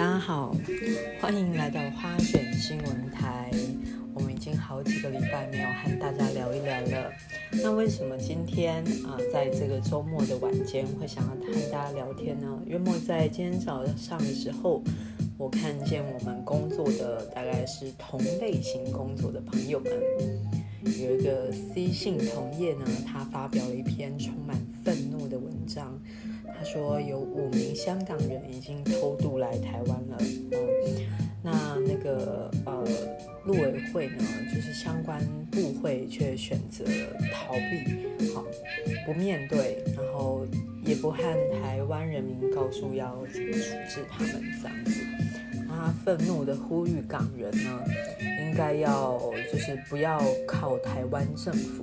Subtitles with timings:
[0.00, 0.56] 大家好，
[1.20, 3.50] 欢迎来到花卷新闻台。
[4.14, 7.12] 我们已经好几个礼拜没有和大家聊一聊了。
[7.62, 12.48] 那为什么今天啊、在这个周末的晚间会想要和大家聊天呢？
[12.64, 14.82] 约莫在今天早上的时候，
[15.36, 19.92] 我看见我们工作的大概是同类型工作的朋友们，
[20.82, 24.56] 有一个 C 姓同业呢，他发表了一篇充满。
[26.60, 30.18] 他说有五名香港人已经偷渡来台湾了。
[30.20, 30.58] 嗯，
[31.42, 31.50] 那
[31.86, 32.84] 那个呃，
[33.46, 34.22] 陆委会呢，
[34.54, 35.18] 就是相关
[35.50, 36.84] 部会却选择
[37.32, 38.44] 逃避，好，
[39.06, 40.46] 不面对，然后
[40.84, 41.16] 也不和
[41.62, 43.58] 台湾人民告诉要怎么处
[43.88, 45.00] 置他们这样子。
[45.66, 47.82] 他愤怒的呼吁港人呢，
[48.44, 49.18] 应该要
[49.50, 51.82] 就是不要靠台湾政府。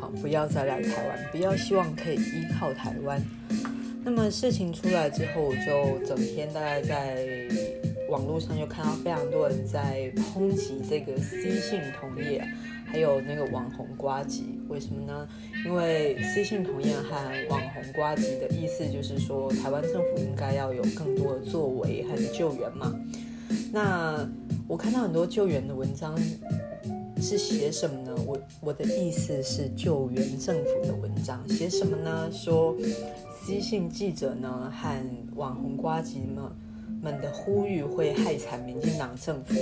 [0.00, 3.20] 好，不要再来台湾，不要希望可以依靠台湾。
[4.04, 7.24] 那么事情出来之后，我就整天大概在
[8.10, 12.46] 网络上就看到非常多人在抨击这个 C 姓同业，
[12.84, 14.60] 还有那个网红瓜吉。
[14.68, 15.26] 为什么呢？
[15.64, 17.16] 因为 C 姓同业和
[17.48, 22.94] 网红瓜吉的意思就是说，台湾政府应该要有更多的作为和救援嘛。
[23.72, 24.28] 那
[24.68, 26.14] 我看到很多救援的文章。
[27.22, 28.13] 是写什么呢？
[28.60, 32.30] 我的意思是救援政府的文章，写什么呢？
[32.32, 32.76] 说
[33.44, 36.44] C 姓记者呢和网红瓜吉们
[37.02, 39.54] 们的呼吁会害惨民进党政府，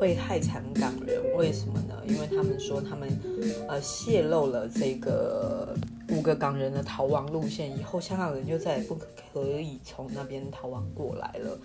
[0.00, 1.20] 会害惨港人。
[1.36, 1.94] 为什么呢？
[2.08, 3.08] 因为他们说他们
[3.68, 5.74] 呃泄露了这个
[6.08, 11.58] 五个港人的逃亡路线，以后香港人就再也不可以从那边逃亡过来了。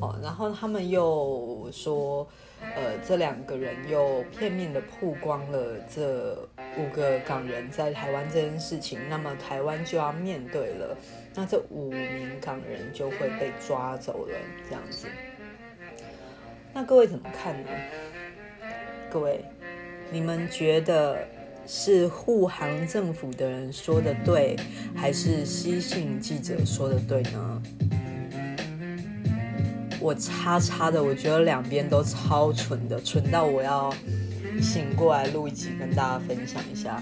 [0.00, 2.26] 哦，然后他们又说，
[2.60, 6.36] 呃，这两个人又片面的曝光了这
[6.76, 10.96] 五个港人在台湾这件事情，那么台湾就要面对了，
[11.34, 14.36] 那这五名港人就会被抓走了，
[14.68, 15.06] 这样子。
[16.72, 17.68] 那各位怎么看呢？
[19.10, 19.44] 各位，
[20.10, 21.18] 你们觉得
[21.66, 24.56] 是护航政府的人说的对，
[24.96, 27.62] 还是西信记者说的对呢？
[30.02, 33.94] 我叉叉的，我觉得两边都超蠢的，蠢到我要
[34.60, 37.00] 醒过来录一集跟大家分享一下。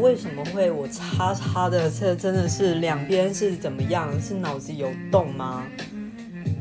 [0.00, 1.90] 为什么会我叉叉的？
[1.90, 4.08] 这真的是两边是怎么样？
[4.20, 5.64] 是脑子有洞吗？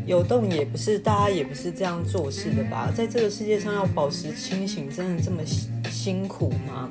[0.06, 2.92] 有洞也不是，大家也不是这样做事的吧？
[2.96, 5.42] 在这个世界上要保持清醒，真的这么
[5.90, 6.90] 辛苦吗？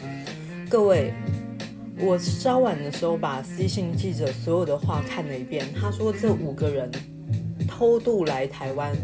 [0.69, 1.13] 各位，
[1.99, 5.67] 我稍晚的时候把 C 信记者所有的话看了一遍。
[5.81, 6.91] 他说这五个人
[7.69, 8.97] 偷渡来台湾，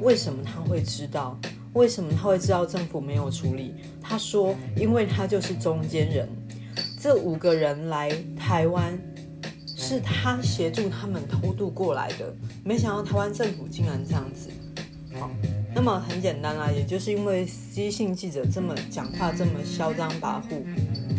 [0.00, 1.38] 为什么他会知道？
[1.74, 3.74] 为什么他会知道政府没有处理？
[4.00, 6.28] 他说，因为他就是中间人。
[7.04, 8.98] 这五个人来台湾，
[9.76, 12.34] 是他协助他们偷渡过来的。
[12.64, 14.48] 没想到台湾政府竟然这样子。
[15.20, 15.30] 好，
[15.74, 20.64] 那么很简单啊，也就是因为 C 姓记者这么讲话这么嚣张跋扈，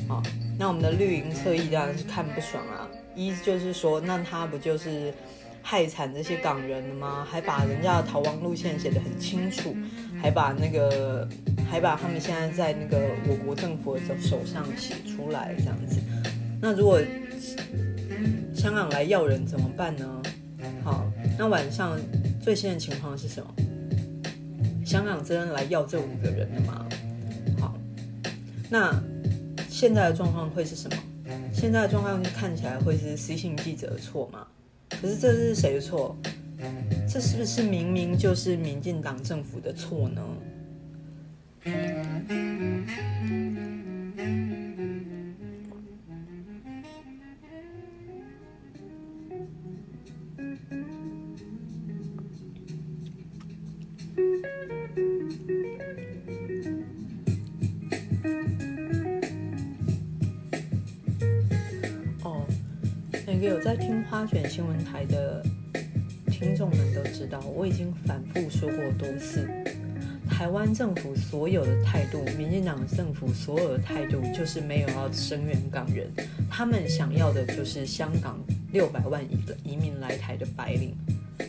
[0.08, 0.24] 好，
[0.58, 2.90] 那我们的绿营侧翼当然是看不爽啊。
[3.16, 5.14] 一就是说，那他不就是
[5.62, 7.28] 害惨这些港人了吗？
[7.30, 9.78] 还把人家的逃亡路线写得很清楚，
[10.26, 11.28] 还把那个。
[11.68, 16.00] 还把他们现在在那个我国政府的手上写出来这样子，
[16.62, 17.02] 那如果
[18.54, 20.22] 香港来要人怎么办呢？
[20.84, 22.00] 好，那晚上
[22.40, 23.54] 最新的情况是什么？
[24.86, 26.86] 香港真的来要这五个人了吗？
[27.60, 27.76] 好，
[28.70, 28.94] 那
[29.68, 30.98] 现在的状况会是什么？
[31.52, 34.46] 现在的状况看起来会是私信记者的错吗？
[35.02, 36.16] 可是这是谁的错？
[37.08, 40.22] 这是不是明明就是民进党政府的错呢？
[62.24, 62.46] 哦，
[63.26, 65.44] 那个有在听花卷新闻台的
[66.38, 69.48] 听众们都知道，我已经反复说过多次。
[70.30, 76.12] 台湾政府所有的态度，民进党政府所有的态度，就是没有要声援港人，
[76.50, 78.38] 他们想要的就是香港
[78.74, 80.94] 六百万移移民来台的白领，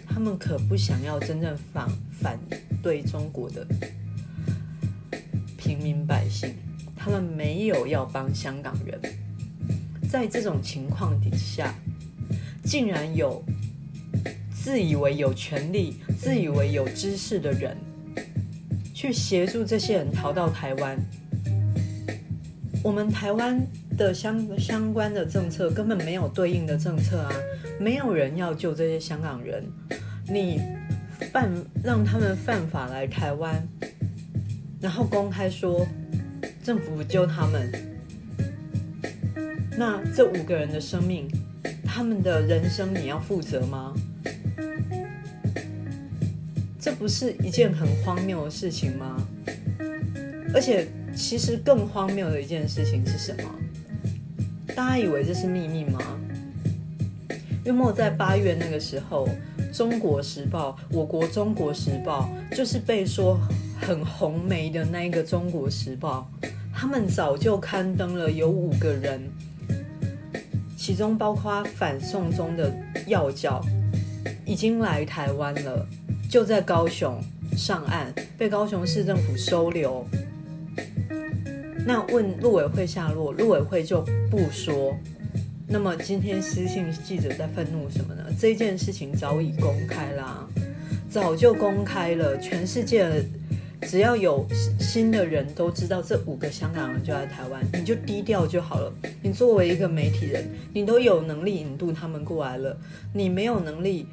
[0.07, 2.39] 他们可不想要真正反反
[2.81, 3.67] 对中国的
[5.57, 6.55] 平民百姓，
[6.95, 9.01] 他们没有要帮香港人，
[10.09, 11.75] 在这种情况底下，
[12.63, 13.43] 竟然有
[14.67, 17.77] 自以为有权力、自以为有知识的人，
[18.93, 20.99] 去协助这些人逃到台湾。
[22.83, 23.65] 我们台湾
[23.97, 27.33] 的相相关的政策根本没有对应的政策啊，
[27.79, 29.63] 没有人要救这些香港人。
[30.27, 30.61] 你
[31.31, 31.49] 犯
[31.85, 33.65] 让他们犯法来台湾，
[34.81, 35.87] 然后公开说
[36.65, 37.73] 政府不救他们，
[39.79, 41.29] 那这五个人的生命，
[41.85, 43.95] 他们的人生你要负责吗？
[46.87, 49.17] 这不是一件很荒谬的事情吗？
[50.55, 50.87] 而且，
[51.17, 53.51] 其实更荒谬的一件事情是什么？
[54.69, 55.99] 大家以为这是秘密吗？
[57.65, 59.27] 因为莫在八月那个时候，
[59.77, 63.37] 《中国时报》我国《中国时报》就是被说
[63.81, 66.31] 很红媒的那一个《中国时报》，
[66.73, 69.21] 他们早就刊登了有五个人，
[70.79, 72.73] 其中包括反送中的
[73.09, 73.61] 要角，
[74.45, 75.85] 已经来台湾了，
[76.29, 77.21] 就在高雄
[77.57, 80.05] 上岸，被高雄市政府收留。
[81.87, 84.97] 那问陆委会下落，陆委会就不说。
[85.69, 88.25] 那么今天私信记者在愤怒什么呢？
[88.39, 90.47] 这件事情早已公开啦，
[91.09, 93.09] 早就公开了，全世界
[93.83, 94.47] 只要有
[94.79, 98.93] 新的人都知道，这五个香港人就在台湾，你就低调就好了。
[99.23, 102.77] 你作为一个媒体人，你都有能力引渡他们过来了，
[103.13, 104.07] 你没有能力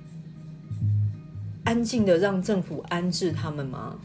[1.74, 3.96] 安静的让政府安置他们吗？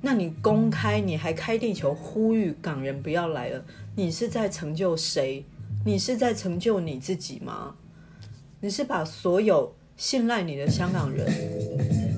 [0.00, 5.44] 那你公开，你还开地球呼吁港人不要来了，你是在成就谁？
[5.84, 7.76] 你是在成就你自己吗？
[8.60, 11.24] 你是把所有信赖你的香港人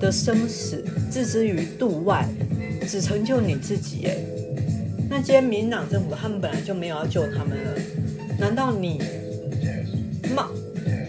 [0.00, 2.26] 的生死置之于度外，
[2.88, 4.06] 只成就你自己？
[4.06, 4.16] 哎，
[5.10, 7.78] 那今天民党政府他们本来就没有要救他们了，
[8.38, 9.02] 难道你
[10.34, 10.48] 嘛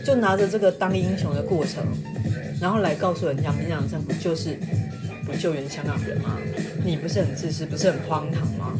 [0.05, 1.85] 就拿着这个当英雄的过程，
[2.61, 4.55] 然后来告诉人家民进党政府就是
[5.25, 6.37] 不救援香港人吗？
[6.85, 8.77] 你不是很自私，不是很荒唐吗？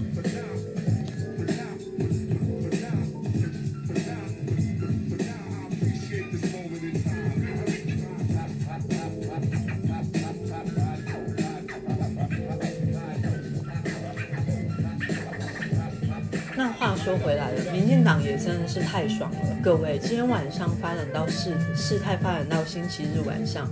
[18.20, 19.38] 也真的是太爽了。
[19.62, 23.70] 各位，今天晚上发展到事事态发展到星期日晚上，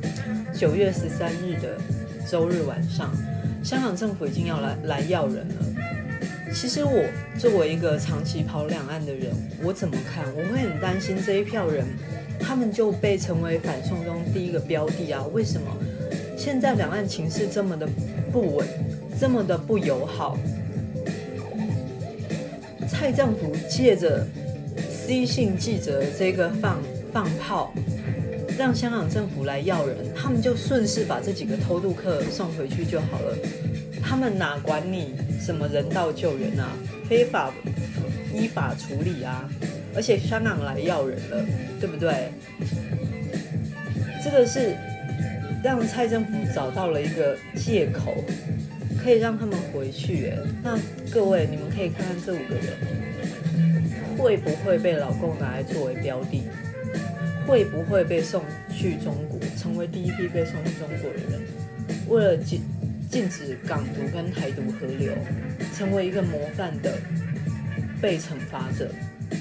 [0.54, 1.78] 九月十三日的
[2.30, 3.12] 周日晚上，
[3.64, 5.56] 香港政府已经要来来要人了。
[6.54, 7.04] 其实我
[7.38, 9.32] 作为一个长期跑两岸的人，
[9.64, 10.26] 我怎么看？
[10.36, 11.86] 我会很担心这一票人，
[12.40, 15.24] 他们就被成为反送中第一个标的啊？
[15.34, 15.68] 为什么？
[16.38, 17.88] 现在两岸情势这么的
[18.32, 18.68] 不稳，
[19.20, 20.38] 这么的不友好。
[23.00, 24.28] 蔡政府借着
[24.92, 27.74] C 信记者这个放放炮，
[28.58, 33.38] 让香港政府来要人，他们就顺势把这几个偷渡客送回去就好了。
[34.04, 36.74] 他们哪管你什么人道救援啊，
[37.08, 37.54] 非法
[38.34, 39.50] 依法处理啊？
[39.96, 41.46] 而且香港来要人了，
[41.80, 42.34] 对不对？
[44.22, 44.76] 这个是
[45.64, 48.14] 让蔡政府找到了一个借口。
[49.02, 50.78] 可以让他们回去耶，那
[51.12, 52.76] 各位你们可以看看这五个人
[54.18, 56.44] 会不会被老公拿来作为标的，
[57.48, 61.42] 会不会被送去中国，成为第一批被送去中国的人，
[62.10, 62.62] 为了禁
[63.10, 65.14] 禁止港独跟台独合流，
[65.74, 66.98] 成为一个模范的
[68.02, 68.92] 被惩罚者，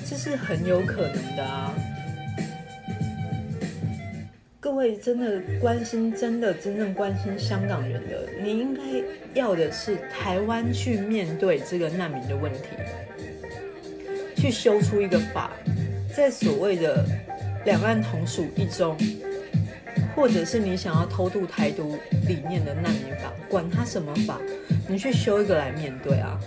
[0.08, 1.74] 这是很有可能的啊。
[4.60, 8.82] 各位真的关心，真的真正关心香港人的，你应该
[9.38, 12.60] 要的是台湾去面对这个难民的问题，
[14.36, 15.52] 去修出一个法，
[16.14, 17.06] 在所谓的
[17.64, 18.96] 两岸同属一中，
[20.16, 24.40] 或者是你想要偷渡台独理念的难民法，管他什么法，
[24.88, 26.38] 你去修一个来面对啊。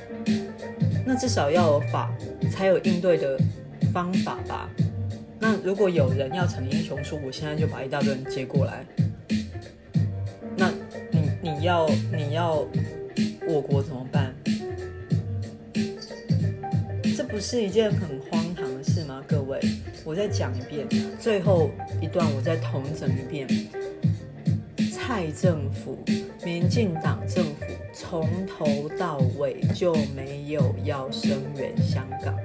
[1.05, 2.13] 那至少要有法，
[2.51, 3.39] 才有应对的
[3.93, 4.69] 方法吧。
[5.39, 8.85] 那如果有人要逞英雄说，我现在就把一大堆人接过来，
[11.61, 12.65] 要你要
[13.47, 14.33] 我国怎么办？
[17.15, 19.23] 这不是一件很荒唐的事吗？
[19.27, 19.59] 各位，
[20.03, 20.87] 我再讲一遍，
[21.19, 21.69] 最后
[22.01, 23.47] 一段我再统整一遍。
[24.91, 25.97] 蔡政府、
[26.43, 32.35] 民进党政府从头到尾就没有要声援香港。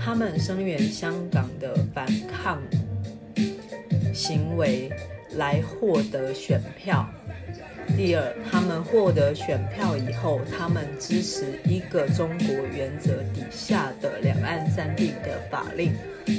[0.00, 2.62] 他们声援香港的反抗
[4.14, 4.90] 行为
[5.36, 7.06] 来获得选票，
[7.96, 15.92] 第二，他们获得选票以后，他们支持一个中国原则底下的两岸三地的法令，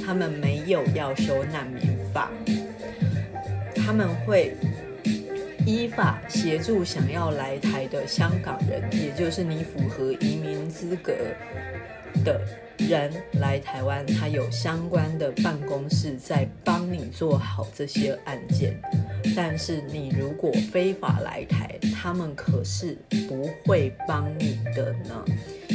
[0.06, 1.82] 他们没有要修难民
[2.14, 2.30] 法，
[3.74, 4.54] 他们会
[5.66, 11.12] 依法协助想要来台的香港人，也就是你符合移民资格
[12.24, 12.40] 的
[12.78, 18.80] 人来台湾，他有相关的办公室在帮你做好这些案件。
[19.36, 22.96] 但是你如果非法来台，他们可是
[23.28, 25.24] 不会帮你的呢，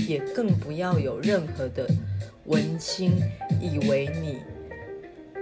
[0.08, 1.88] 也更不要有任何的
[2.46, 3.12] 文青
[3.62, 4.40] 以为你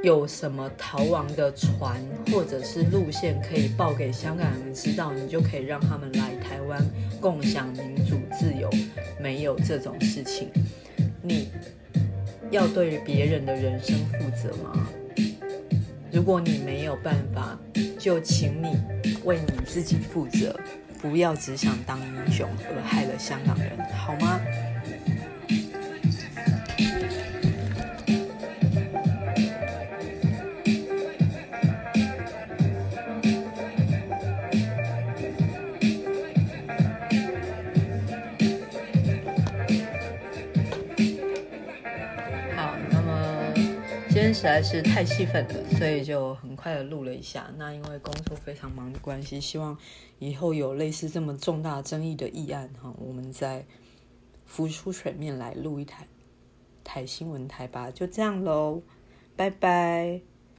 [0.04, 1.96] 有什么逃亡的船
[2.30, 6.86] 或者是路线可以报给香港人知道，你就可以让他们来台湾
[7.22, 8.70] 共享民主自由，
[9.22, 10.50] 没有这种事情。
[11.22, 11.48] 你
[12.52, 14.90] 要对别人的人生负责吗？
[16.12, 17.58] 如果你没有办法，
[17.98, 18.76] 就请你
[19.24, 20.60] 为你自己负责，
[21.02, 24.42] 不要只想当英雄而害了香港人，好吗？
[44.34, 47.50] 实在是太气愤了，所以就很快的录了一下。
[47.58, 49.78] 那因为工作非常忙的关系，希望
[50.20, 53.66] 以后有类似这么重大争议的议案哈，我们再
[54.46, 56.08] 浮出水面来录一台
[56.84, 57.92] 台新闻台吧。
[57.92, 58.82] 就这样喽，
[59.36, 60.33] 拜拜。